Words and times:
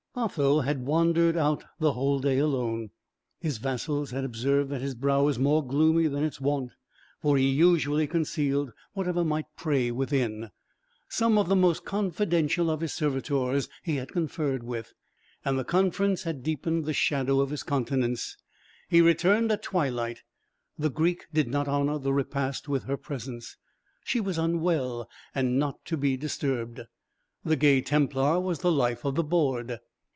Otho 0.13 0.59
had 0.59 0.85
wandered 0.85 1.37
out 1.37 1.63
the 1.79 1.93
whole 1.93 2.19
day 2.19 2.37
alone; 2.37 2.89
his 3.39 3.59
vassals 3.59 4.11
had 4.11 4.25
observed 4.25 4.69
that 4.69 4.81
his 4.81 4.93
brow 4.93 5.23
was 5.23 5.39
more 5.39 5.65
gloomy 5.65 6.05
than 6.07 6.25
its 6.25 6.41
wont, 6.41 6.73
for 7.21 7.37
he 7.37 7.47
usually 7.49 8.07
concealed 8.07 8.73
whatever 8.91 9.23
might 9.23 9.45
prey 9.55 9.89
within. 9.89 10.49
Some 11.07 11.37
of 11.37 11.47
the 11.47 11.55
most 11.55 11.85
confidential 11.85 12.69
of 12.69 12.81
his 12.81 12.91
servitors 12.91 13.69
he 13.83 13.95
had 13.95 14.11
conferred 14.11 14.63
with, 14.63 14.91
and 15.45 15.57
the 15.57 15.63
conference 15.63 16.23
had 16.23 16.43
deepened 16.43 16.83
the 16.83 16.93
shadow 16.93 17.39
of 17.39 17.49
his 17.49 17.63
countenance. 17.63 18.35
He 18.89 18.99
returned 18.99 19.49
at 19.49 19.63
twilight; 19.63 20.23
the 20.77 20.89
Greek 20.89 21.27
did 21.33 21.47
not 21.47 21.69
honour 21.69 21.97
the 21.99 22.11
repast 22.11 22.67
with 22.67 22.83
her 22.83 22.97
presence. 22.97 23.55
She 24.03 24.19
was 24.19 24.37
unwell, 24.37 25.09
and 25.33 25.57
not 25.57 25.85
to 25.85 25.95
be 25.95 26.17
disturbed. 26.17 26.81
The 27.45 27.55
gay 27.55 27.79
Templar 27.79 28.41
was 28.41 28.59
the 28.59 28.73
life 28.73 29.05
of 29.05 29.15
the 29.15 29.23
board. 29.23 29.79